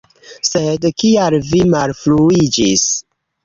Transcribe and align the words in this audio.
Sed 0.47 0.87
kial 1.03 1.39
vi 1.51 1.63
malfruiĝis? 1.77 2.91